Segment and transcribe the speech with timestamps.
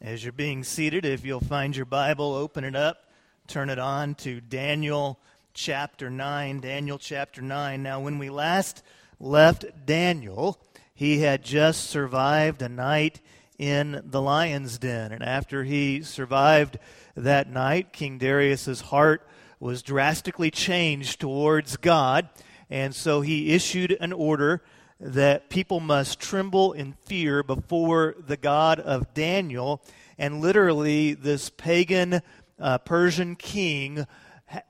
[0.00, 3.10] As you're being seated, if you'll find your Bible, open it up,
[3.48, 5.18] turn it on to Daniel
[5.54, 6.60] chapter 9.
[6.60, 7.82] Daniel chapter 9.
[7.82, 8.84] Now, when we last
[9.18, 10.56] left Daniel,
[10.94, 13.20] he had just survived a night
[13.58, 15.10] in the lion's den.
[15.10, 16.78] And after he survived
[17.16, 19.28] that night, King Darius's heart
[19.58, 22.28] was drastically changed towards God.
[22.70, 24.62] And so he issued an order
[25.00, 29.82] that people must tremble in fear before the God of Daniel.
[30.18, 32.22] And literally, this pagan
[32.58, 34.06] uh, Persian king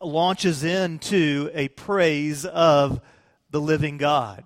[0.01, 3.01] launches into a praise of
[3.51, 4.45] the living God.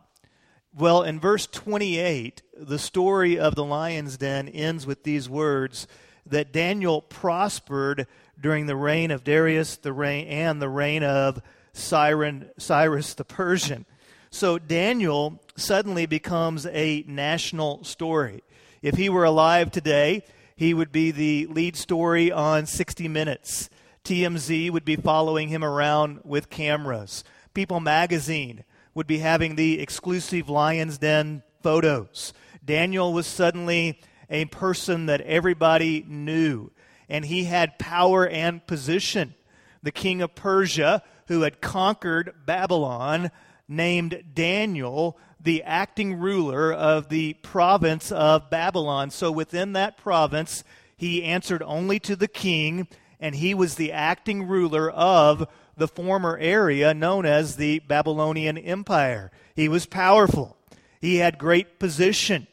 [0.75, 5.87] Well, in verse 28, the story of the lion's den ends with these words
[6.25, 8.07] that Daniel prospered
[8.41, 13.85] during the reign of Darius the reign, and the reign of Cyrus the Persian.
[14.31, 18.43] So Daniel suddenly becomes a national story.
[18.81, 20.25] If he were alive today,
[20.57, 23.71] he would be the lead story on 60 Minutes.
[24.05, 27.23] TMZ would be following him around with cameras.
[27.55, 32.33] People magazine would be having the exclusive Lion's Den photos.
[32.65, 36.71] Daniel was suddenly a person that everybody knew,
[37.09, 39.35] and he had power and position.
[39.83, 43.31] The king of Persia, who had conquered Babylon,
[43.69, 49.11] named Daniel the acting ruler of the province of Babylon.
[49.11, 50.63] So within that province,
[50.97, 52.87] he answered only to the king,
[53.19, 59.33] and he was the acting ruler of the former area known as the Babylonian Empire.
[59.57, 60.57] He was powerful,
[61.01, 62.47] he had great position,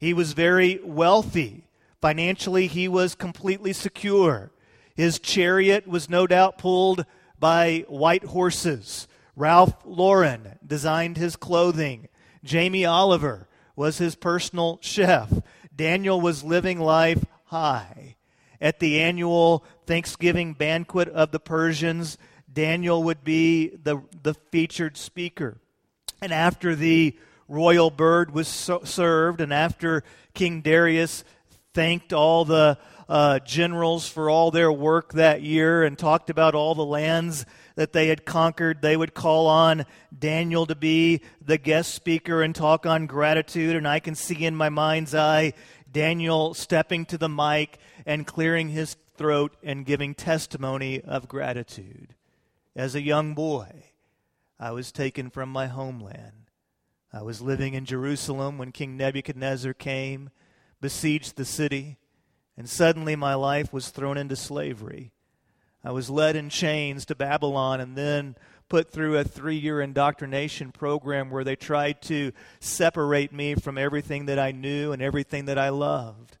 [0.00, 1.64] he was very wealthy.
[2.00, 4.50] Financially, he was completely secure.
[4.96, 7.06] His chariot was no doubt pulled
[7.38, 9.06] by white horses.
[9.36, 12.08] Ralph Lauren designed his clothing.
[12.44, 15.32] Jamie Oliver was his personal chef.
[15.74, 18.16] Daniel was living life high.
[18.60, 22.16] At the annual Thanksgiving banquet of the Persians,
[22.52, 25.58] Daniel would be the, the featured speaker.
[26.20, 27.16] And after the
[27.48, 31.24] royal bird was so served, and after King Darius
[31.74, 32.78] thanked all the
[33.08, 37.44] uh, generals for all their work that year and talked about all the lands
[37.74, 42.54] that they had conquered, they would call on Daniel to be the guest speaker and
[42.54, 43.76] talk on gratitude.
[43.76, 45.52] And I can see in my mind's eye
[45.90, 52.14] Daniel stepping to the mic and clearing his throat and giving testimony of gratitude.
[52.74, 53.84] As a young boy,
[54.58, 56.50] I was taken from my homeland.
[57.12, 60.30] I was living in Jerusalem when King Nebuchadnezzar came,
[60.80, 61.98] besieged the city,
[62.56, 65.12] and suddenly my life was thrown into slavery.
[65.84, 68.36] I was led in chains to Babylon and then
[68.68, 74.26] put through a three year indoctrination program where they tried to separate me from everything
[74.26, 76.38] that I knew and everything that I loved.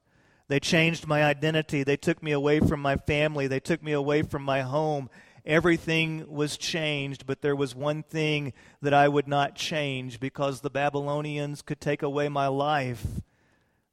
[0.48, 1.82] They changed my identity.
[1.82, 3.46] They took me away from my family.
[3.46, 5.10] They took me away from my home.
[5.44, 10.70] Everything was changed, but there was one thing that I would not change because the
[10.70, 13.04] Babylonians could take away my life,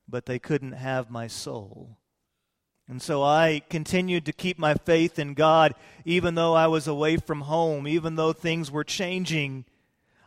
[0.07, 1.98] but they couldn't have my soul.
[2.89, 7.17] And so I continued to keep my faith in God even though I was away
[7.17, 9.65] from home, even though things were changing.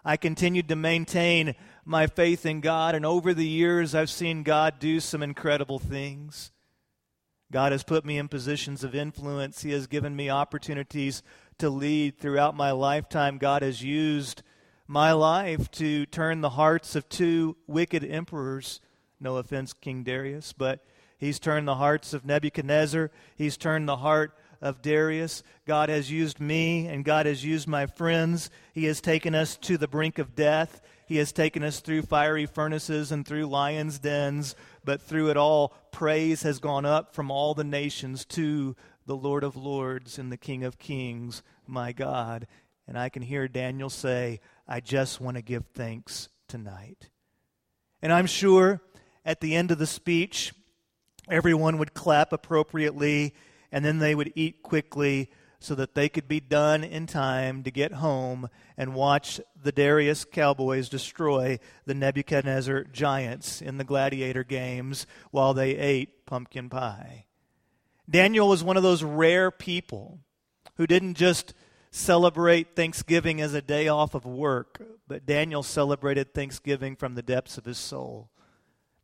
[0.04, 4.78] I continued to maintain my faith in God, and over the years, I've seen God
[4.78, 6.52] do some incredible things.
[7.50, 9.62] God has put me in positions of influence.
[9.62, 11.22] He has given me opportunities
[11.58, 13.38] to lead throughout my lifetime.
[13.38, 14.42] God has used
[14.86, 18.80] my life to turn the hearts of two wicked emperors.
[19.20, 20.84] No offense, King Darius, but
[21.22, 23.12] he's turned the hearts of Nebuchadnezzar.
[23.36, 25.44] He's turned the heart of Darius.
[25.66, 28.50] God has used me and God has used my friends.
[28.72, 30.80] He has taken us to the brink of death.
[31.06, 35.74] He has taken us through fiery furnaces and through lions' dens, but through it all,
[35.92, 38.74] praise has gone up from all the nations to
[39.06, 42.48] the Lord of Lords and the King of Kings, my God.
[42.88, 47.10] And I can hear Daniel say, I just want to give thanks tonight.
[48.00, 48.80] And I'm sure
[49.24, 50.52] at the end of the speech,
[51.28, 53.34] everyone would clap appropriately,
[53.70, 55.30] and then they would eat quickly
[55.62, 60.24] so that they could be done in time to get home and watch the Darius
[60.24, 67.26] Cowboys destroy the Nebuchadnezzar Giants in the gladiator games while they ate pumpkin pie.
[68.10, 70.18] Daniel was one of those rare people
[70.76, 71.54] who didn't just
[71.92, 77.56] celebrate Thanksgiving as a day off of work, but Daniel celebrated Thanksgiving from the depths
[77.56, 78.30] of his soul.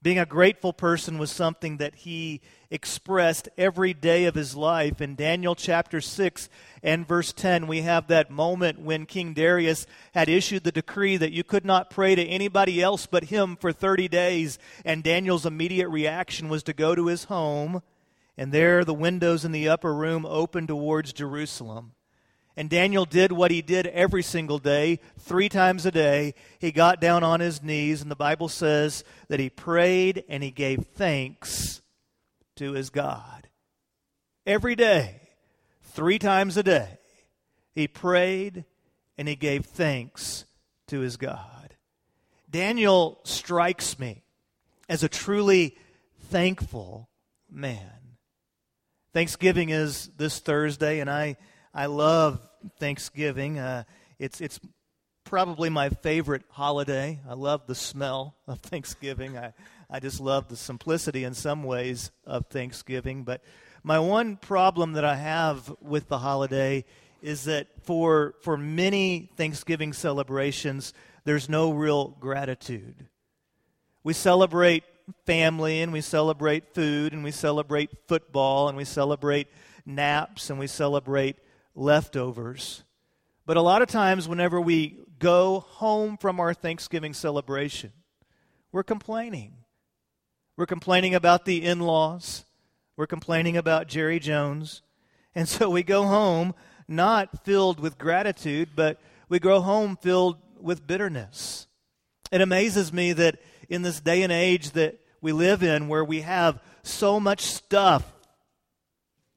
[0.00, 2.40] Being a grateful person was something that he
[2.70, 5.00] expressed every day of his life.
[5.00, 6.48] In Daniel chapter 6
[6.84, 11.32] and verse 10, we have that moment when King Darius had issued the decree that
[11.32, 14.58] you could not pray to anybody else but him for 30 days.
[14.84, 17.82] And Daniel's immediate reaction was to go to his home
[18.38, 21.92] And there the windows in the upper room opened towards Jerusalem.
[22.58, 26.34] And Daniel did what he did every single day, three times a day.
[26.58, 30.50] He got down on his knees, and the Bible says that he prayed and he
[30.50, 31.82] gave thanks
[32.56, 33.48] to his God.
[34.44, 35.20] Every day,
[35.82, 36.98] three times a day,
[37.76, 38.64] he prayed
[39.16, 40.44] and he gave thanks
[40.88, 41.76] to his God.
[42.50, 44.24] Daniel strikes me
[44.88, 45.78] as a truly
[46.22, 47.08] thankful
[47.48, 48.16] man.
[49.12, 51.36] Thanksgiving is this Thursday, and I,
[51.78, 52.40] I love
[52.80, 53.60] Thanksgiving.
[53.60, 53.84] Uh,
[54.18, 54.58] it's, it's
[55.22, 57.20] probably my favorite holiday.
[57.28, 59.38] I love the smell of Thanksgiving.
[59.38, 59.52] I,
[59.88, 63.22] I just love the simplicity in some ways of Thanksgiving.
[63.22, 63.44] But
[63.84, 66.84] my one problem that I have with the holiday
[67.22, 70.92] is that for, for many Thanksgiving celebrations,
[71.22, 73.06] there's no real gratitude.
[74.02, 74.82] We celebrate
[75.26, 79.46] family and we celebrate food and we celebrate football and we celebrate
[79.86, 81.36] naps and we celebrate
[81.78, 82.84] leftovers.
[83.46, 87.92] But a lot of times, whenever we go home from our Thanksgiving celebration,
[88.72, 89.54] we're complaining.
[90.56, 92.44] We're complaining about the in laws.
[92.96, 94.82] We're complaining about Jerry Jones.
[95.34, 96.54] And so we go home
[96.88, 101.68] not filled with gratitude, but we go home filled with bitterness.
[102.32, 103.38] It amazes me that
[103.68, 108.12] in this day and age that we live in, where we have so much stuff,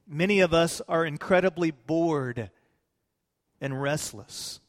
[0.08, 2.50] many of us are incredibly bored
[3.60, 4.60] and restless.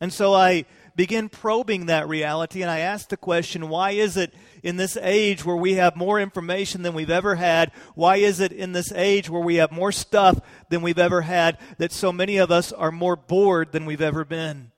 [0.00, 4.32] And so I begin probing that reality and I ask the question why is it
[4.62, 7.72] in this age where we have more information than we've ever had?
[7.94, 11.58] Why is it in this age where we have more stuff than we've ever had
[11.78, 14.72] that so many of us are more bored than we've ever been?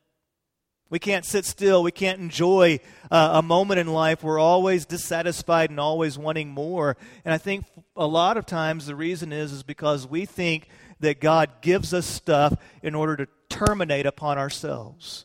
[0.89, 1.83] We can't sit still.
[1.83, 2.79] We can't enjoy
[3.11, 4.23] uh, a moment in life.
[4.23, 6.97] We're always dissatisfied and always wanting more.
[7.25, 7.65] And I think
[7.97, 10.69] a lot of times the reason is is because we think
[11.01, 15.25] that God gives us stuff in order to terminate upon ourselves.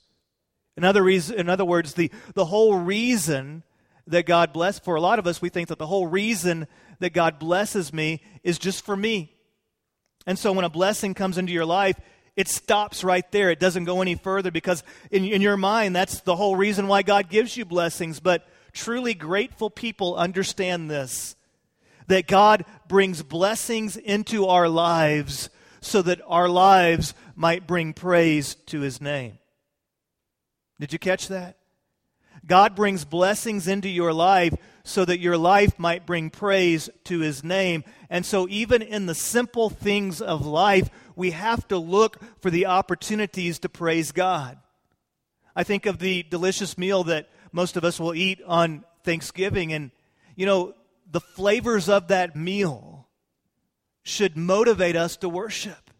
[0.76, 3.64] In other, reason, in other words, the, the whole reason
[4.08, 6.68] that God bless for a lot of us, we think that the whole reason
[7.00, 9.36] that God blesses me is just for me.
[10.26, 12.00] And so when a blessing comes into your life,
[12.42, 13.52] it stops right there.
[13.52, 17.04] It doesn't go any further because in, in your mind, that's the whole reason why
[17.04, 18.20] God gives you blessings.
[18.20, 21.36] But truly grateful people understand this
[22.08, 25.52] that God brings blessings into our lives
[25.82, 29.38] so that our lives might bring praise to his name.
[30.80, 31.58] Did you catch that?
[32.44, 37.44] God brings blessings into your life so that your life might bring praise to his
[37.44, 37.84] name.
[38.10, 40.90] And so, even in the simple things of life,
[41.22, 44.58] we have to look for the opportunities to praise God.
[45.56, 49.92] I think of the delicious meal that most of us will eat on Thanksgiving, and,
[50.36, 50.74] you know,
[51.12, 53.08] the flavors of that meal
[54.02, 55.92] should motivate us to worship.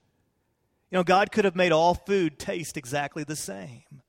[0.90, 4.02] You know, God could have made all food taste exactly the same.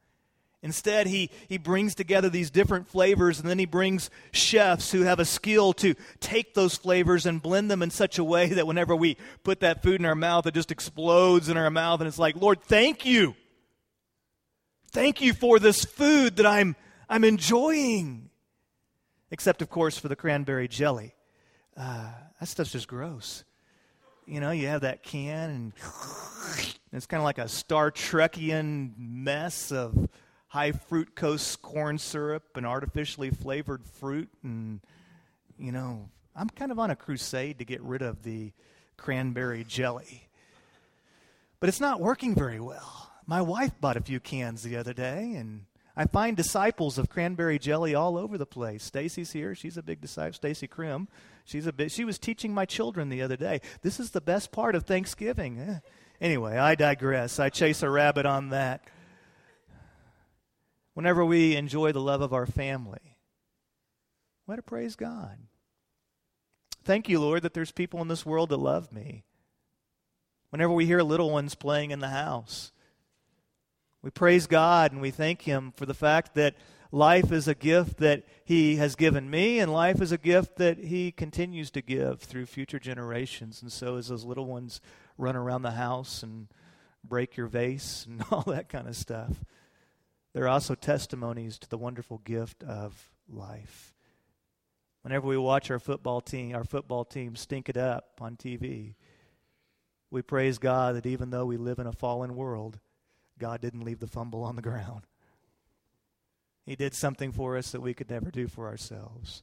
[0.62, 5.18] Instead, he, he brings together these different flavors, and then he brings chefs who have
[5.18, 8.94] a skill to take those flavors and blend them in such a way that whenever
[8.94, 12.18] we put that food in our mouth, it just explodes in our mouth, and it's
[12.18, 13.34] like, Lord, thank you.
[14.92, 16.76] Thank you for this food that I'm,
[17.08, 18.30] I'm enjoying.
[19.32, 21.14] Except, of course, for the cranberry jelly.
[21.76, 23.44] Uh, that stuff's just gross.
[24.26, 25.72] You know, you have that can, and
[26.92, 30.08] it's kind of like a Star Trekian mess of
[30.52, 34.28] high fructose corn syrup and artificially flavored fruit.
[34.42, 34.80] And,
[35.58, 38.52] you know, I'm kind of on a crusade to get rid of the
[38.98, 40.28] cranberry jelly.
[41.58, 43.10] But it's not working very well.
[43.26, 45.64] My wife bought a few cans the other day, and
[45.96, 48.84] I find disciples of cranberry jelly all over the place.
[48.84, 50.34] Stacy's here; she's a big disciple.
[50.34, 51.08] Stacy Krim,
[51.46, 51.92] she's a big.
[51.92, 53.62] She was teaching my children the other day.
[53.80, 55.58] This is the best part of Thanksgiving.
[55.60, 55.78] Eh.
[56.20, 57.38] Anyway, I digress.
[57.38, 58.82] I chase a rabbit on that
[60.94, 63.16] whenever we enjoy the love of our family.
[64.46, 65.38] Let to praise God.
[66.84, 69.24] Thank you, Lord, that there's people in this world that love me.
[70.50, 72.72] Whenever we hear little ones playing in the house,
[74.02, 76.56] we praise God and we thank Him for the fact that
[76.90, 80.78] life is a gift that He has given me, and life is a gift that
[80.78, 83.62] He continues to give through future generations.
[83.62, 84.80] And so, as those little ones
[85.16, 86.48] run around the house and
[87.04, 89.44] break your vase and all that kind of stuff,
[90.32, 93.94] they're also testimonies to the wonderful gift of life.
[95.02, 98.94] Whenever we watch our football team, our football team stink it up on TV,
[100.10, 102.78] we praise God that even though we live in a fallen world,
[103.38, 105.02] God didn't leave the fumble on the ground.
[106.64, 109.42] He did something for us that we could never do for ourselves.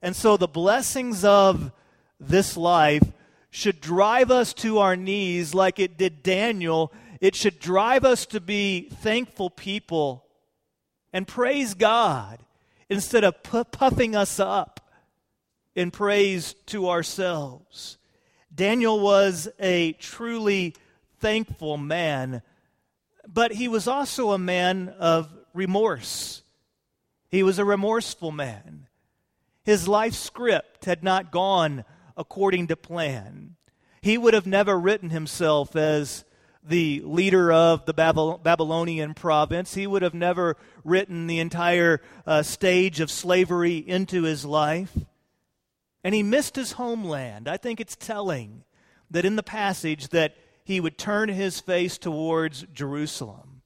[0.00, 1.72] And so the blessings of
[2.18, 3.12] this life
[3.50, 6.90] should drive us to our knees like it did Daniel.
[7.22, 10.26] It should drive us to be thankful people
[11.12, 12.40] and praise God
[12.90, 14.80] instead of puffing us up
[15.76, 17.96] in praise to ourselves.
[18.52, 20.74] Daniel was a truly
[21.20, 22.42] thankful man,
[23.24, 26.42] but he was also a man of remorse.
[27.30, 28.88] He was a remorseful man.
[29.62, 31.84] His life script had not gone
[32.16, 33.54] according to plan.
[34.00, 36.24] He would have never written himself as
[36.62, 39.74] the leader of the Babylonian province.
[39.74, 44.96] He would have never written the entire uh, stage of slavery into his life.
[46.04, 47.48] And he missed his homeland.
[47.48, 48.64] I think it's telling
[49.10, 53.62] that in the passage that he would turn his face towards Jerusalem.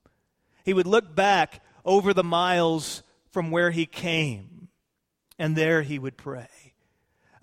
[0.64, 4.68] He would look back over the miles from where he came,
[5.38, 6.65] and there he would pray.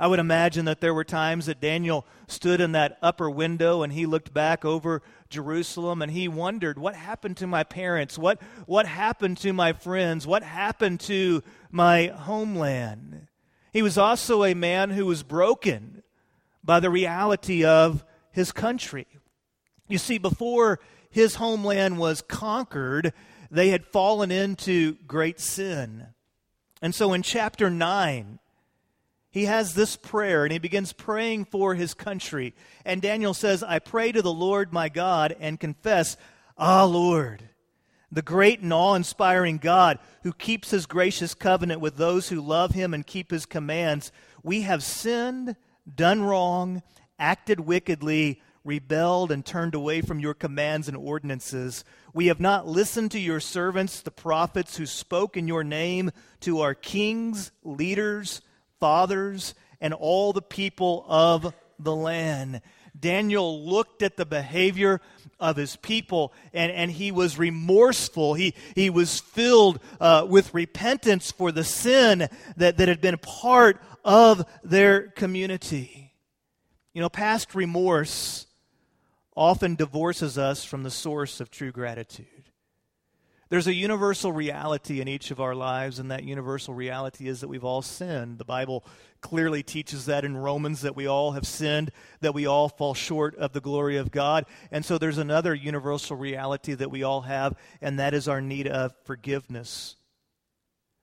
[0.03, 3.93] I would imagine that there were times that Daniel stood in that upper window and
[3.93, 8.17] he looked back over Jerusalem and he wondered, What happened to my parents?
[8.17, 10.27] What, what happened to my friends?
[10.27, 11.41] What happened to
[11.71, 13.27] my homeland?
[13.71, 16.03] He was also a man who was broken
[16.61, 19.07] by the reality of his country.
[19.87, 20.81] You see, before
[21.11, 23.13] his homeland was conquered,
[23.49, 26.07] they had fallen into great sin.
[26.81, 28.39] And so in chapter 9,
[29.33, 32.53] he has this prayer and he begins praying for his country.
[32.85, 36.17] And Daniel says, I pray to the Lord my God and confess,
[36.55, 37.49] Ah, Lord,
[38.11, 42.73] the great and awe inspiring God who keeps his gracious covenant with those who love
[42.73, 44.11] him and keep his commands.
[44.43, 45.55] We have sinned,
[45.95, 46.83] done wrong,
[47.17, 51.83] acted wickedly, rebelled, and turned away from your commands and ordinances.
[52.13, 56.11] We have not listened to your servants, the prophets, who spoke in your name
[56.41, 58.41] to our kings, leaders,
[58.83, 62.61] fathers and all the people of the land.
[62.99, 64.99] Daniel looked at the behavior
[65.39, 68.33] of his people and, and he was remorseful.
[68.33, 73.79] He, he was filled uh, with repentance for the sin that, that had been part
[74.03, 76.11] of their community.
[76.93, 78.47] You know, past remorse
[79.33, 82.42] often divorces us from the source of true gratitude.
[83.53, 87.49] There's a universal reality in each of our lives, and that universal reality is that
[87.49, 88.39] we've all sinned.
[88.39, 88.83] The Bible
[89.21, 91.91] clearly teaches that in Romans that we all have sinned,
[92.21, 94.47] that we all fall short of the glory of God.
[94.71, 98.67] And so there's another universal reality that we all have, and that is our need
[98.67, 99.97] of forgiveness.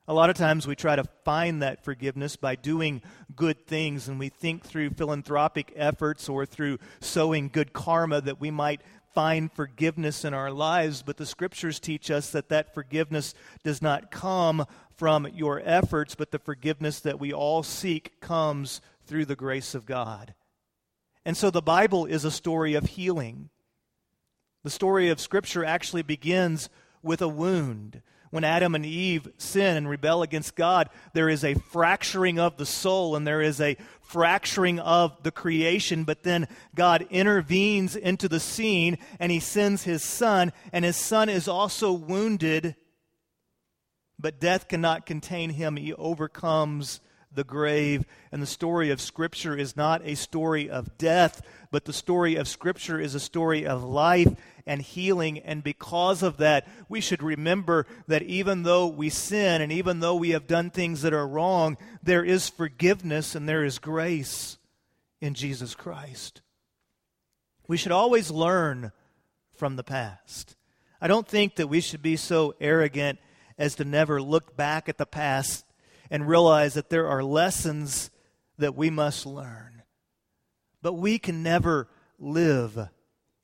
[0.09, 3.01] A lot of times we try to find that forgiveness by doing
[3.37, 8.51] good things, and we think through philanthropic efforts or through sowing good karma that we
[8.51, 8.81] might
[9.15, 14.11] find forgiveness in our lives, but the scriptures teach us that that forgiveness does not
[14.11, 19.75] come from your efforts, but the forgiveness that we all seek comes through the grace
[19.75, 20.35] of God.
[21.25, 23.51] And so the Bible is a story of healing.
[24.63, 26.69] The story of Scripture actually begins
[27.03, 28.03] with a wound.
[28.31, 32.67] When Adam and Eve sin and rebel against God, there is a fracturing of the
[32.67, 36.05] soul and there is a fracturing of the creation.
[36.05, 41.29] But then God intervenes into the scene and he sends his son, and his son
[41.29, 42.77] is also wounded.
[44.17, 45.77] But death cannot contain him.
[45.77, 47.01] He overcomes
[47.33, 48.05] the grave.
[48.33, 52.49] And the story of Scripture is not a story of death, but the story of
[52.49, 54.35] Scripture is a story of life
[54.67, 55.39] and healing.
[55.39, 60.17] And because of that, we should remember that even though we sin and even though
[60.17, 64.59] we have done things that are wrong, there is forgiveness and there is grace
[65.21, 66.43] in Jesus Christ.
[67.69, 68.93] We should always learn
[69.53, 70.57] from the past.
[71.01, 73.19] I don't think that we should be so arrogant
[73.57, 75.65] as to never look back at the past
[76.11, 78.11] and realize that there are lessons
[78.59, 79.83] that we must learn.
[80.83, 81.89] But we can never
[82.19, 82.89] live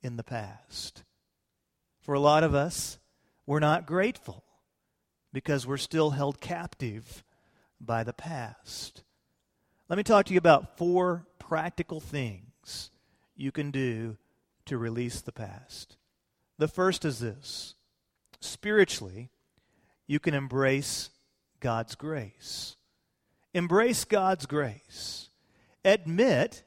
[0.01, 1.03] in the past.
[2.01, 2.99] For a lot of us,
[3.45, 4.43] we're not grateful
[5.33, 7.23] because we're still held captive
[7.79, 9.03] by the past.
[9.89, 12.91] Let me talk to you about four practical things
[13.35, 14.17] you can do
[14.65, 15.95] to release the past.
[16.57, 17.75] The first is this
[18.39, 19.29] spiritually,
[20.07, 21.09] you can embrace
[21.59, 22.75] God's grace.
[23.53, 25.29] Embrace God's grace.
[25.83, 26.63] Admit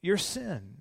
[0.00, 0.76] your sin.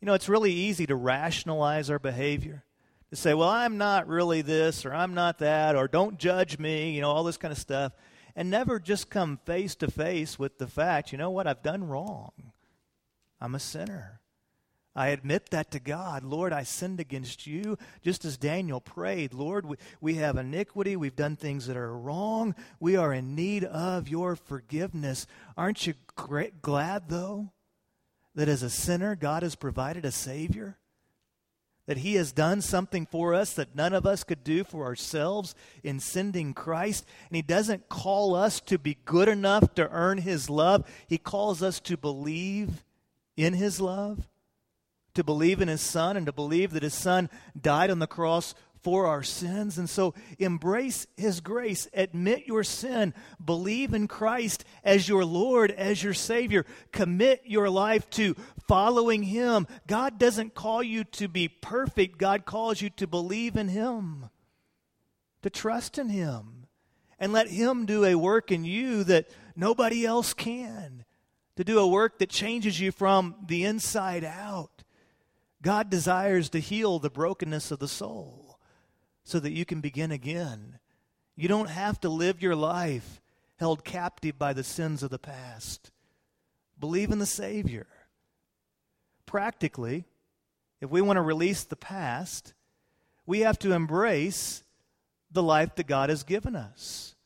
[0.00, 2.64] You know, it's really easy to rationalize our behavior.
[3.10, 6.90] To say, well, I'm not really this, or I'm not that, or don't judge me,
[6.90, 7.92] you know, all this kind of stuff.
[8.34, 11.88] And never just come face to face with the fact, you know what, I've done
[11.88, 12.32] wrong.
[13.40, 14.20] I'm a sinner.
[14.96, 16.24] I admit that to God.
[16.24, 19.34] Lord, I sinned against you, just as Daniel prayed.
[19.34, 20.96] Lord, we, we have iniquity.
[20.96, 22.54] We've done things that are wrong.
[22.80, 25.26] We are in need of your forgiveness.
[25.54, 27.52] Aren't you great, glad, though,
[28.34, 30.78] that as a sinner, God has provided a Savior?
[31.84, 35.54] That He has done something for us that none of us could do for ourselves
[35.84, 37.04] in sending Christ.
[37.28, 41.62] And He doesn't call us to be good enough to earn His love, He calls
[41.62, 42.82] us to believe
[43.36, 44.26] in His love,
[45.16, 47.28] to believe in His Son, and to believe that His Son
[47.60, 48.54] died on the cross
[48.86, 49.78] for our sins.
[49.78, 56.04] And so embrace His grace, admit your sin, believe in Christ as your Lord, as
[56.04, 58.36] your Savior, commit your life to
[58.68, 59.66] following Him.
[59.88, 64.30] God doesn't call you to be perfect, God calls you to believe in Him,
[65.42, 66.68] to trust in Him,
[67.18, 71.04] and let Him do a work in you that nobody else can,
[71.56, 74.75] to do a work that changes you from the inside out.
[75.66, 78.60] God desires to heal the brokenness of the soul
[79.24, 80.78] so that you can begin again.
[81.34, 83.20] You don't have to live your life
[83.56, 85.90] held captive by the sins of the past.
[86.78, 87.88] Believe in the Savior.
[89.26, 90.04] Practically,
[90.80, 92.54] if we want to release the past,
[93.26, 94.62] we have to embrace
[95.32, 97.16] the life that God has given us.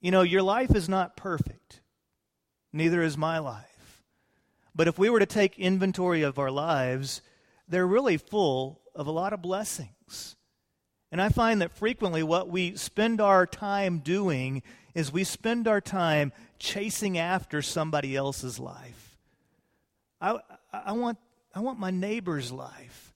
[0.00, 1.80] You know, your life is not perfect,
[2.72, 4.02] neither is my life.
[4.74, 7.22] But if we were to take inventory of our lives,
[7.68, 10.36] they're really full of a lot of blessings.
[11.10, 14.62] And I find that frequently what we spend our time doing
[14.94, 19.18] is we spend our time chasing after somebody else's life.
[20.20, 20.38] I,
[20.72, 21.18] I, want,
[21.54, 23.12] I want my neighbor's life.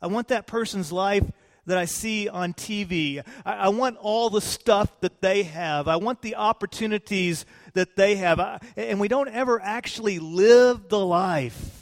[0.00, 1.24] I want that person's life
[1.66, 3.22] that I see on TV.
[3.44, 5.88] I, I want all the stuff that they have.
[5.88, 8.40] I want the opportunities that they have.
[8.40, 11.79] I, and we don't ever actually live the life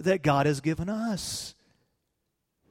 [0.00, 1.54] that God has given us.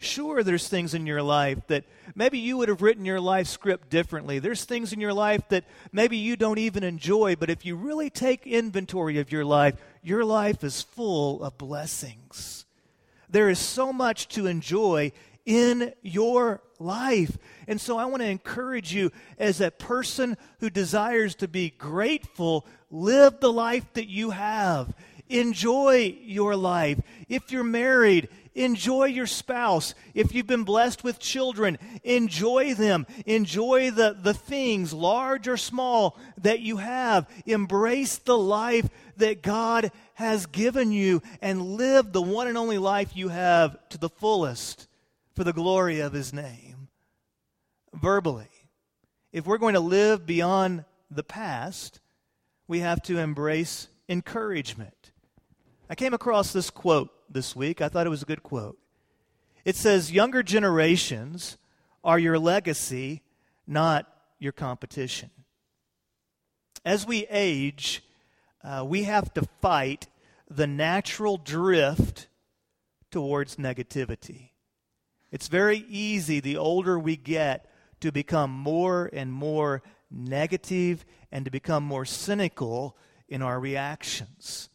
[0.01, 1.83] Sure, there's things in your life that
[2.15, 4.39] maybe you would have written your life script differently.
[4.39, 8.09] There's things in your life that maybe you don't even enjoy, but if you really
[8.09, 12.65] take inventory of your life, your life is full of blessings.
[13.29, 15.11] There is so much to enjoy
[15.45, 17.37] in your life.
[17.67, 22.65] And so I want to encourage you as a person who desires to be grateful,
[22.89, 24.95] live the life that you have.
[25.29, 26.99] Enjoy your life.
[27.27, 29.95] If you're married, Enjoy your spouse.
[30.13, 33.07] If you've been blessed with children, enjoy them.
[33.25, 37.29] Enjoy the, the things, large or small, that you have.
[37.45, 43.15] Embrace the life that God has given you and live the one and only life
[43.15, 44.89] you have to the fullest
[45.35, 46.89] for the glory of His name.
[47.93, 48.49] Verbally,
[49.31, 52.01] if we're going to live beyond the past,
[52.67, 54.98] we have to embrace encouragement.
[55.89, 57.81] I came across this quote this week.
[57.81, 58.77] I thought it was a good quote.
[59.65, 61.57] It says, Younger generations
[62.03, 63.23] are your legacy,
[63.65, 65.31] not your competition.
[66.85, 68.03] As we age,
[68.63, 70.07] uh, we have to fight
[70.47, 72.27] the natural drift
[73.09, 74.51] towards negativity.
[75.31, 77.69] It's very easy the older we get
[78.01, 82.95] to become more and more negative and to become more cynical
[83.27, 84.69] in our reactions.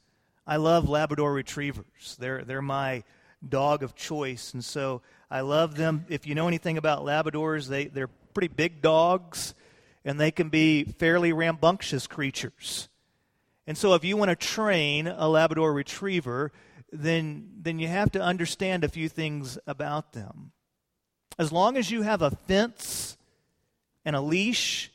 [0.47, 2.17] I love Labrador retrievers.
[2.19, 3.05] They're, they're my
[3.47, 4.53] dog of choice.
[4.53, 6.05] And so I love them.
[6.09, 9.55] If you know anything about Labradors, they, they're pretty big dogs
[10.05, 12.89] and they can be fairly rambunctious creatures.
[13.67, 16.53] And so if you want to train a Labrador retriever,
[16.93, 20.53] then, then you have to understand a few things about them.
[21.39, 23.17] As long as you have a fence
[24.05, 24.93] and a leash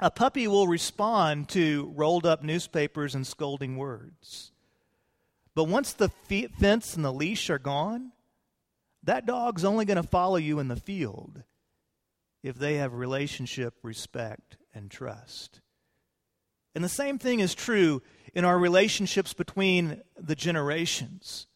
[0.00, 4.52] a puppy will respond to rolled up newspapers and scolding words.
[5.54, 8.12] But once the fence and the leash are gone,
[9.02, 11.42] that dog's only going to follow you in the field
[12.42, 15.60] if they have relationship, respect, and trust.
[16.74, 18.00] And the same thing is true
[18.32, 21.46] in our relationships between the generations.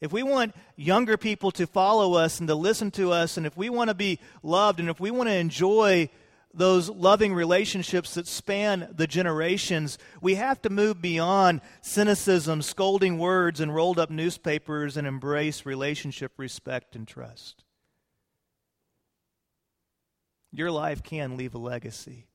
[0.00, 3.56] If we want younger people to follow us and to listen to us, and if
[3.56, 6.08] we want to be loved, and if we want to enjoy
[6.54, 13.60] those loving relationships that span the generations, we have to move beyond cynicism, scolding words,
[13.60, 17.64] and rolled up newspapers and embrace relationship, respect, and trust.
[20.52, 22.26] Your life can leave a legacy.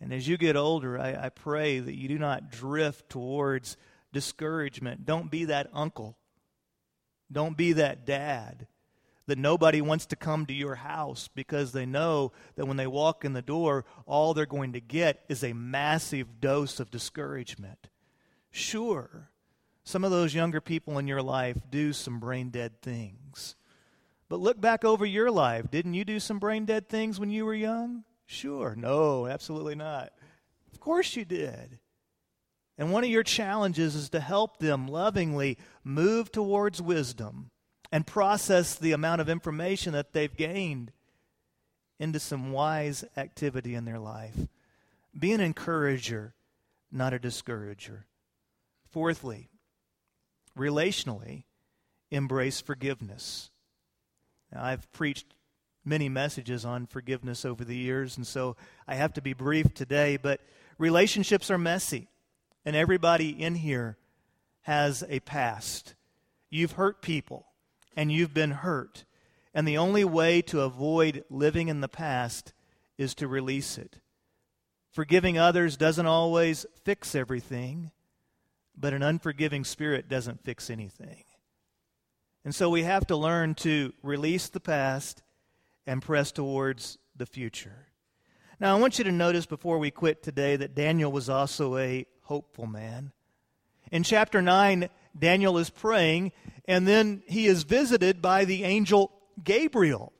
[0.00, 3.76] And as you get older, I, I pray that you do not drift towards
[4.12, 5.06] discouragement.
[5.06, 6.18] Don't be that uncle.
[7.32, 8.66] Don't be that dad
[9.26, 13.24] that nobody wants to come to your house because they know that when they walk
[13.24, 17.88] in the door, all they're going to get is a massive dose of discouragement.
[18.50, 19.30] Sure,
[19.84, 23.56] some of those younger people in your life do some brain dead things.
[24.28, 25.70] But look back over your life.
[25.70, 28.04] Didn't you do some brain dead things when you were young?
[28.26, 28.74] Sure.
[28.76, 30.12] No, absolutely not.
[30.72, 31.78] Of course you did.
[32.78, 37.50] And one of your challenges is to help them lovingly move towards wisdom
[37.92, 40.92] and process the amount of information that they've gained
[41.98, 44.48] into some wise activity in their life.
[45.16, 46.34] Be an encourager,
[46.90, 48.06] not a discourager.
[48.90, 49.48] Fourthly,
[50.58, 51.44] relationally,
[52.10, 53.50] embrace forgiveness.
[54.52, 55.34] Now, I've preached
[55.84, 58.56] many messages on forgiveness over the years, and so
[58.88, 60.40] I have to be brief today, but
[60.78, 62.08] relationships are messy,
[62.64, 63.98] and everybody in here
[64.62, 65.94] has a past.
[66.50, 67.46] You've hurt people,
[67.96, 69.04] and you've been hurt.
[69.54, 72.52] And the only way to avoid living in the past
[72.98, 73.98] is to release it.
[74.90, 77.90] Forgiving others doesn't always fix everything,
[78.76, 81.24] but an unforgiving spirit doesn't fix anything.
[82.44, 85.22] And so we have to learn to release the past
[85.86, 87.88] and press towards the future.
[88.60, 92.06] Now, I want you to notice before we quit today that Daniel was also a
[92.22, 93.12] hopeful man.
[93.90, 96.32] In chapter 9, Daniel is praying,
[96.66, 100.12] and then he is visited by the angel Gabriel.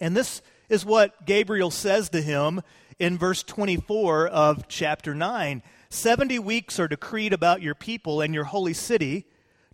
[0.00, 2.62] And this is what Gabriel says to him
[2.98, 8.44] in verse 24 of chapter 9 70 weeks are decreed about your people and your
[8.44, 9.26] holy city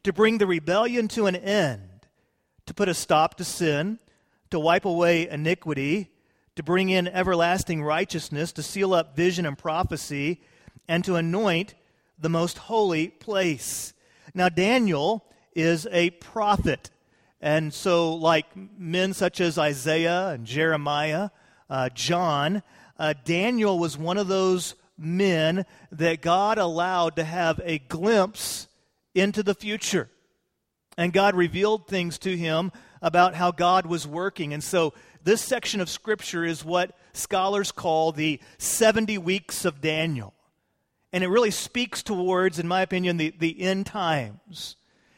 [0.02, 2.06] to bring the rebellion to an end,
[2.66, 3.98] to put a stop to sin,
[4.50, 6.10] to wipe away iniquity,
[6.56, 10.42] to bring in everlasting righteousness, to seal up vision and prophecy,
[10.86, 11.74] and to anoint
[12.18, 13.94] the most holy place.
[14.34, 16.90] Now, Daniel is a prophet.
[17.40, 18.46] And so, like
[18.78, 21.30] men such as Isaiah and Jeremiah,
[21.68, 22.62] uh, John,
[22.98, 28.68] uh, Daniel was one of those men that God allowed to have a glimpse
[29.14, 30.10] into the future.
[30.98, 34.52] And God revealed things to him about how God was working.
[34.52, 40.34] And so, this section of Scripture is what scholars call the 70 weeks of Daniel.
[41.12, 44.76] And it really speaks towards, in my opinion, the, the end times.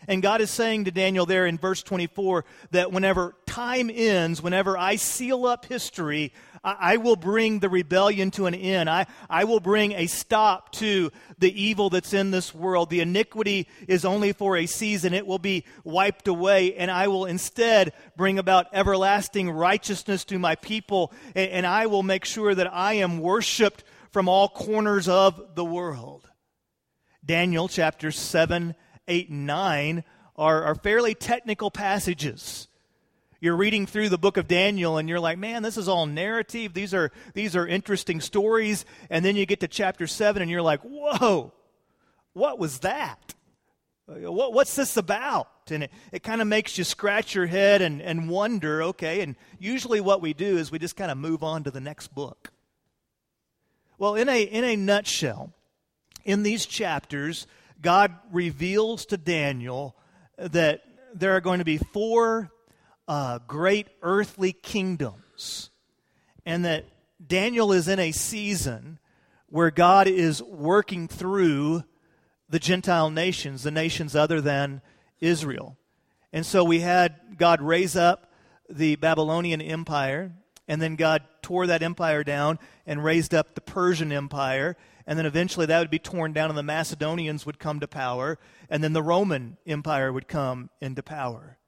[0.08, 4.76] And God is saying to Daniel there in verse 24 that whenever time ends, whenever
[4.76, 6.32] I seal up history,
[6.64, 8.90] I, I, will bring the rebellion to an end.
[8.90, 12.90] I, I will bring a stop to the evil that's in this world.
[12.90, 17.26] The iniquity is only for a season, it will be wiped away, and I will
[17.26, 22.72] instead bring about everlasting righteousness to my people, and, and I will make sure that
[22.72, 26.28] I am worshiped from all corners of the world.
[27.24, 28.74] Daniel chapter 7
[29.08, 30.04] 8, and 9
[30.36, 32.68] are, are fairly technical passages.
[33.40, 36.74] You're reading through the book of Daniel and you're like, man, this is all narrative.
[36.74, 38.84] These are, these are interesting stories.
[39.10, 41.52] And then you get to chapter 7 and you're like, whoa,
[42.34, 43.34] what was that?
[44.06, 45.48] What, what's this about?
[45.70, 49.22] And it, it kind of makes you scratch your head and, and wonder, okay.
[49.22, 52.14] And usually what we do is we just kind of move on to the next
[52.14, 52.51] book.
[54.02, 55.52] Well, in a, in a nutshell,
[56.24, 57.46] in these chapters,
[57.80, 59.96] God reveals to Daniel
[60.36, 60.82] that
[61.14, 62.50] there are going to be four
[63.06, 65.70] uh, great earthly kingdoms,
[66.44, 66.86] and that
[67.24, 68.98] Daniel is in a season
[69.46, 71.84] where God is working through
[72.48, 74.82] the Gentile nations, the nations other than
[75.20, 75.76] Israel.
[76.32, 78.32] And so we had God raise up
[78.68, 80.32] the Babylonian Empire,
[80.68, 85.26] and then God tore that empire down and raised up the Persian Empire, and then
[85.26, 88.38] eventually that would be torn down and the Macedonians would come to power,
[88.70, 91.58] and then the Roman Empire would come into power.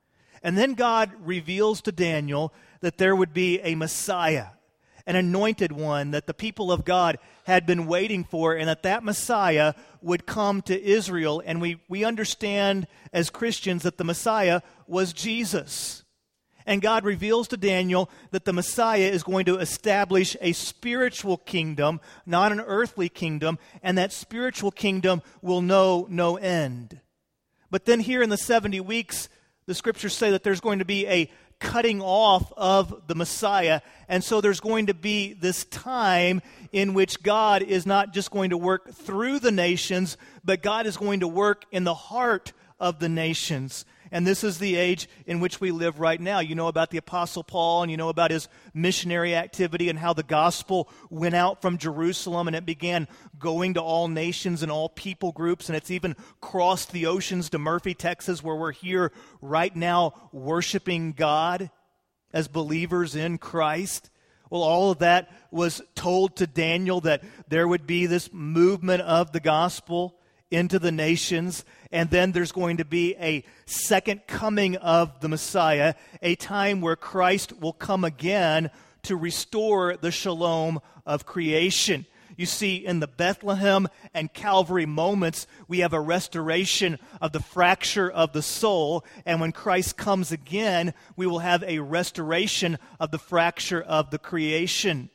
[0.43, 4.49] And then God reveals to Daniel that there would be a Messiah,
[5.07, 9.03] an anointed one that the people of God had been waiting for, and that that
[9.03, 11.43] Messiah would come to Israel.
[11.45, 16.04] And we, we understand as Christians that the Messiah was Jesus.
[16.67, 22.01] And God reveals to Daniel that the Messiah is going to establish a spiritual kingdom,
[22.25, 27.01] not an earthly kingdom, and that spiritual kingdom will know no end.
[27.71, 29.29] But then, here in the 70 weeks,
[29.67, 33.81] the scriptures say that there's going to be a cutting off of the Messiah.
[34.09, 38.51] And so there's going to be this time in which God is not just going
[38.51, 42.99] to work through the nations, but God is going to work in the heart of
[42.99, 43.85] the nations.
[44.15, 46.39] And this is the age in which we live right now.
[46.39, 50.13] You know about the Apostle Paul and you know about his missionary activity and how
[50.13, 53.09] the gospel went out from Jerusalem and it began
[53.41, 55.69] going to all nations and all people groups.
[55.69, 59.11] And it's even crossed the oceans to Murphy, Texas, where we're here
[59.43, 61.69] right now worshiping God
[62.33, 64.11] as believers in Christ.
[64.49, 69.33] Well, all of that was told to Daniel that there would be this movement of
[69.33, 70.21] the gospel
[70.55, 71.65] into the nations
[71.95, 76.97] and then there's going to be a second coming of the Messiah, a time where
[76.97, 78.71] Christ will come again
[79.05, 82.05] to restore the shalom of creation.
[82.37, 88.11] You see, in the Bethlehem and Calvary moments, we have a restoration of the fracture
[88.11, 89.05] of the soul.
[89.25, 94.19] And when Christ comes again, we will have a restoration of the fracture of the
[94.19, 95.11] creation.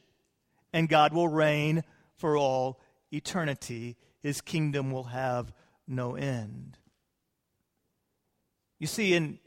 [0.71, 1.84] And God will reign
[2.15, 2.80] for all
[3.12, 3.97] eternity.
[4.21, 5.53] His kingdom will have
[5.88, 6.77] no end.
[8.79, 9.39] You see, in,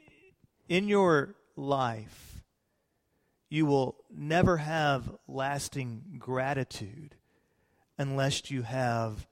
[0.68, 2.44] in your life,
[3.48, 7.14] you will never have lasting gratitude
[7.98, 9.26] unless you have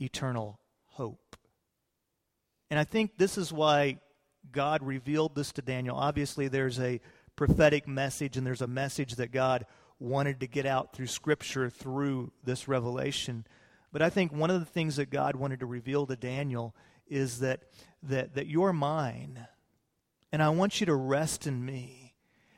[0.00, 1.36] eternal hope.
[2.70, 3.98] And I think this is why
[4.52, 5.96] God revealed this to Daniel.
[5.96, 7.00] Obviously, there's a
[7.36, 9.64] prophetic message, and there's a message that God
[9.98, 13.46] wanted to get out through Scripture through this revelation.
[13.92, 16.74] But I think one of the things that God wanted to reveal to Daniel
[17.08, 17.62] is that,
[18.02, 19.46] that, that you're mine,
[20.30, 22.14] and I want you to rest in me.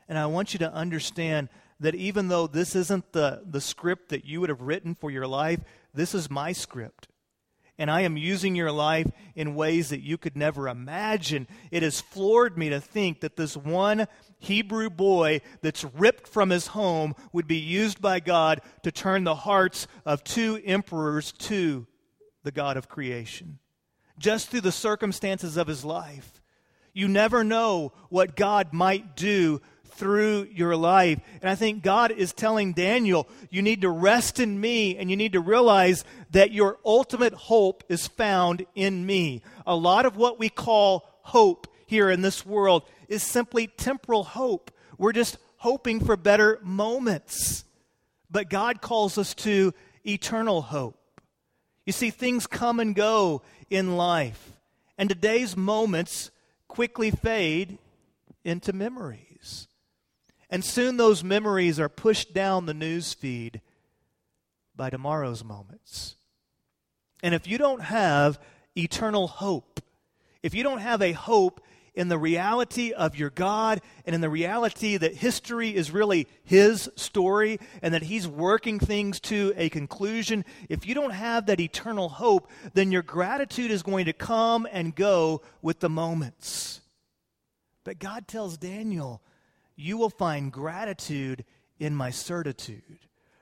[0.09, 1.47] And I want you to understand
[1.79, 5.25] that even though this isn't the, the script that you would have written for your
[5.25, 5.61] life,
[5.93, 7.07] this is my script.
[7.81, 11.47] And I am using your life in ways that you could never imagine.
[11.71, 14.05] It has floored me to think that this one
[14.37, 19.33] Hebrew boy that's ripped from his home would be used by God to turn the
[19.33, 21.87] hearts of two emperors to
[22.43, 23.57] the God of creation.
[24.19, 26.39] Just through the circumstances of his life.
[26.93, 29.59] You never know what God might do
[29.91, 31.19] through your life.
[31.41, 35.15] And I think God is telling Daniel, you need to rest in me and you
[35.15, 39.41] need to realize that your ultimate hope is found in me.
[39.65, 44.71] A lot of what we call hope here in this world is simply temporal hope.
[44.97, 47.65] We're just hoping for better moments.
[48.29, 49.73] But God calls us to
[50.05, 50.97] eternal hope.
[51.85, 54.53] You see, things come and go in life,
[54.97, 56.31] and today's moments
[56.67, 57.77] quickly fade
[58.43, 59.30] into memories.
[60.51, 63.61] And soon those memories are pushed down the news feed
[64.75, 66.17] by tomorrow's moments.
[67.23, 68.37] And if you don't have
[68.77, 69.79] eternal hope,
[70.43, 71.61] if you don't have a hope
[71.93, 76.89] in the reality of your God and in the reality that history is really His
[76.95, 82.09] story and that He's working things to a conclusion, if you don't have that eternal
[82.09, 86.81] hope, then your gratitude is going to come and go with the moments.
[87.83, 89.21] But God tells Daniel,
[89.75, 91.45] you will find gratitude
[91.79, 92.99] in my certitude.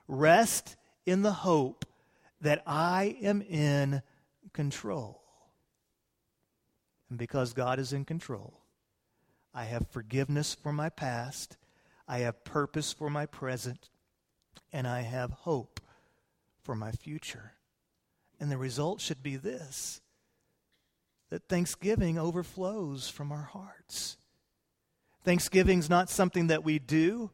[0.07, 1.85] Rest in the hope
[2.41, 4.01] that I am in
[4.53, 5.21] control.
[7.09, 8.61] And because God is in control,
[9.53, 11.57] I have forgiveness for my past,
[12.07, 13.89] I have purpose for my present,
[14.71, 15.79] and I have hope
[16.63, 17.53] for my future.
[18.39, 20.01] And the result should be this
[21.29, 24.17] that thanksgiving overflows from our hearts.
[25.23, 27.31] Thanksgiving's not something that we do,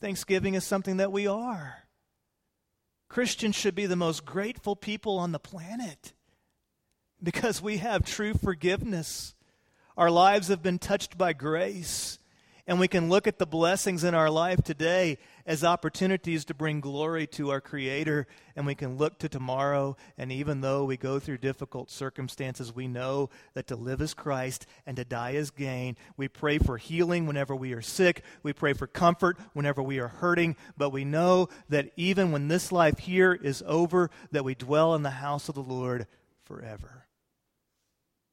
[0.00, 1.84] Thanksgiving is something that we are.
[3.08, 6.12] Christians should be the most grateful people on the planet
[7.22, 9.34] because we have true forgiveness.
[9.96, 12.18] Our lives have been touched by grace.
[12.68, 16.80] And we can look at the blessings in our life today as opportunities to bring
[16.80, 18.26] glory to our Creator.
[18.56, 19.96] And we can look to tomorrow.
[20.18, 24.66] And even though we go through difficult circumstances, we know that to live is Christ
[24.84, 25.96] and to die is gain.
[26.16, 28.24] We pray for healing whenever we are sick.
[28.42, 30.56] We pray for comfort whenever we are hurting.
[30.76, 35.04] But we know that even when this life here is over, that we dwell in
[35.04, 36.08] the house of the Lord
[36.42, 37.06] forever.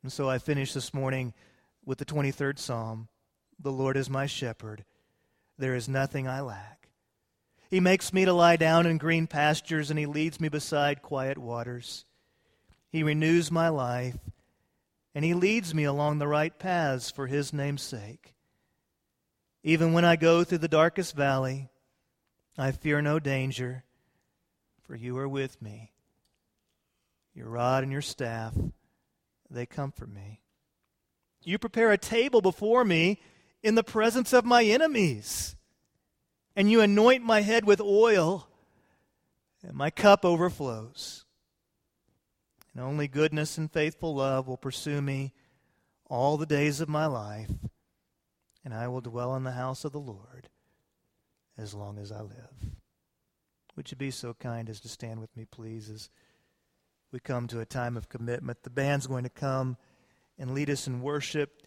[0.02, 1.36] And so I finish this morning
[1.86, 3.10] with the 23rd Psalm.
[3.60, 4.86] The Lord is my shepherd.
[5.58, 6.90] There is nothing I lack.
[7.70, 11.38] He makes me to lie down in green pastures, and He leads me beside quiet
[11.38, 12.06] waters.
[12.90, 14.18] He renews my life,
[15.16, 18.34] and He leads me along the right paths for His name's sake.
[19.64, 21.70] Even when I go through the darkest valley,
[22.58, 23.84] I fear no danger,
[24.84, 25.92] for you are with me.
[27.34, 28.54] Your rod and your staff,
[29.50, 30.42] they comfort me.
[31.44, 33.20] You prepare a table before me
[33.64, 35.56] in the presence of my enemies.
[36.56, 38.48] And you anoint my head with oil,
[39.64, 41.26] and my cup overflows.
[42.74, 45.34] And only goodness and faithful love will pursue me
[46.08, 47.50] all the days of my life,
[48.64, 50.50] and I will dwell in the house of the Lord
[51.58, 52.74] as long as I live.
[53.76, 56.12] Would you be so kind as to stand with me, please, as
[57.12, 58.62] we come to a time of commitment?
[58.62, 59.78] The band's going to come
[60.38, 61.63] and lead us in worship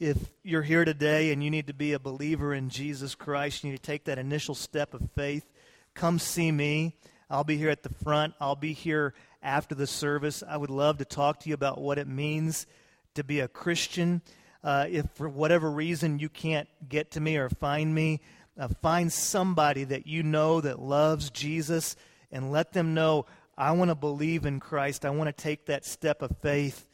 [0.00, 3.70] if you're here today and you need to be a believer in Jesus Christ, you
[3.70, 5.44] need to take that initial step of faith,
[5.92, 6.96] come see me.
[7.28, 8.32] I'll be here at the front.
[8.40, 10.42] I'll be here after the service.
[10.46, 12.66] I would love to talk to you about what it means
[13.14, 14.22] to be a Christian.
[14.64, 18.20] Uh, if for whatever reason you can't get to me or find me,
[18.58, 21.94] uh, find somebody that you know that loves Jesus
[22.32, 25.04] and let them know, I want to believe in Christ.
[25.04, 26.86] I want to take that step of faith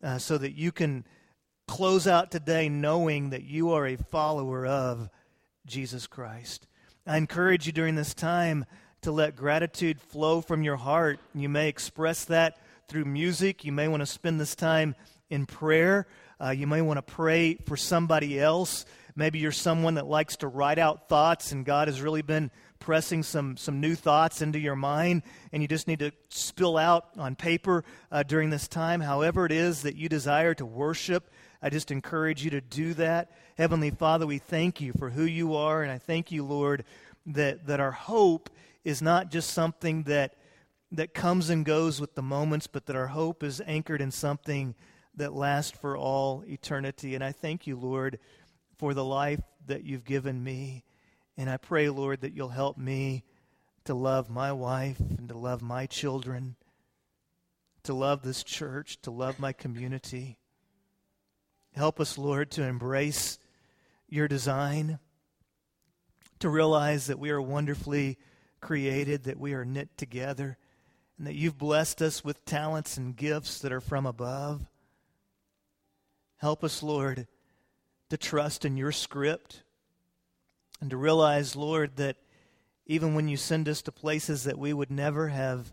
[0.00, 1.04] uh, so that you can
[1.66, 5.08] close out today knowing that you are a follower of
[5.66, 6.66] Jesus Christ.
[7.06, 8.64] I encourage you during this time
[9.02, 11.18] to let gratitude flow from your heart.
[11.34, 13.64] You may express that through music.
[13.64, 14.94] You may want to spend this time
[15.30, 16.06] in prayer.
[16.40, 18.84] Uh, you may want to pray for somebody else.
[19.14, 23.22] Maybe you're someone that likes to write out thoughts, and God has really been pressing
[23.22, 25.22] some, some new thoughts into your mind,
[25.52, 29.00] and you just need to spill out on paper uh, during this time.
[29.00, 31.30] However, it is that you desire to worship,
[31.62, 33.30] I just encourage you to do that.
[33.56, 36.84] Heavenly Father, we thank you for who you are, and I thank you, Lord,
[37.26, 38.50] that, that our hope
[38.84, 40.34] is not just something that,
[40.90, 44.74] that comes and goes with the moments, but that our hope is anchored in something
[45.14, 47.14] that lasts for all eternity.
[47.14, 48.18] And I thank you, Lord,
[48.76, 50.82] for the life that you've given me.
[51.36, 53.22] And I pray, Lord, that you'll help me
[53.84, 56.56] to love my wife and to love my children,
[57.84, 60.38] to love this church, to love my community.
[61.74, 63.38] Help us, Lord, to embrace
[64.08, 64.98] your design,
[66.38, 68.18] to realize that we are wonderfully
[68.60, 70.58] created, that we are knit together,
[71.16, 74.68] and that you've blessed us with talents and gifts that are from above.
[76.36, 77.26] Help us, Lord,
[78.10, 79.62] to trust in your script
[80.80, 82.16] and to realize, Lord, that
[82.84, 85.72] even when you send us to places that we would never have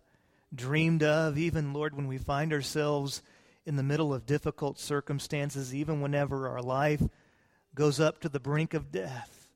[0.54, 3.22] dreamed of, even, Lord, when we find ourselves
[3.70, 7.04] in the middle of difficult circumstances, even whenever our life
[7.76, 9.48] goes up to the brink of death,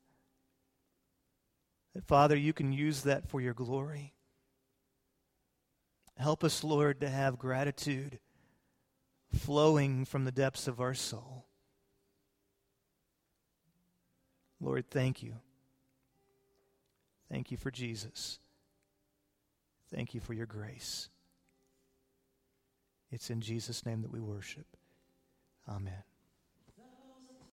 [1.94, 4.14] that, Father, you can use that for your glory.
[6.16, 8.20] Help us, Lord, to have gratitude
[9.32, 11.46] flowing from the depths of our soul.
[14.60, 15.34] Lord, thank you.
[17.28, 18.38] Thank you for Jesus.
[19.92, 21.08] Thank you for your grace.
[23.14, 24.66] It's in Jesus' name that we worship.
[25.68, 26.02] Amen.